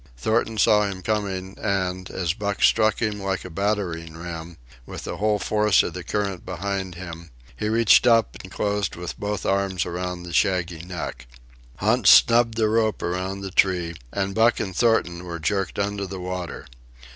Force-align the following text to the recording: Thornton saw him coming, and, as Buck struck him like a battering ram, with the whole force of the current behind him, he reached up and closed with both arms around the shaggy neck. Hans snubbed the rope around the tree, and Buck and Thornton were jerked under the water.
Thornton 0.17 0.57
saw 0.57 0.81
him 0.89 1.03
coming, 1.03 1.55
and, 1.59 2.09
as 2.09 2.33
Buck 2.33 2.63
struck 2.63 3.03
him 3.03 3.19
like 3.21 3.45
a 3.45 3.51
battering 3.51 4.17
ram, 4.17 4.57
with 4.83 5.03
the 5.03 5.17
whole 5.17 5.37
force 5.37 5.83
of 5.83 5.93
the 5.93 6.03
current 6.03 6.43
behind 6.43 6.95
him, 6.95 7.29
he 7.55 7.69
reached 7.69 8.07
up 8.07 8.35
and 8.41 8.51
closed 8.51 8.95
with 8.95 9.19
both 9.19 9.45
arms 9.45 9.85
around 9.85 10.23
the 10.23 10.33
shaggy 10.33 10.81
neck. 10.81 11.27
Hans 11.77 12.09
snubbed 12.09 12.57
the 12.57 12.67
rope 12.67 13.03
around 13.03 13.41
the 13.41 13.51
tree, 13.51 13.93
and 14.11 14.33
Buck 14.33 14.59
and 14.59 14.75
Thornton 14.75 15.23
were 15.23 15.37
jerked 15.37 15.77
under 15.77 16.07
the 16.07 16.19
water. 16.19 16.65